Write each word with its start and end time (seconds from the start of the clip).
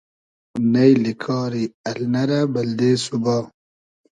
نݷلی 0.73 1.13
کاری 1.23 1.65
النۂ 1.89 2.23
رۂ 2.29 2.39
بئلدې 2.53 2.91
سوبا 3.03 3.37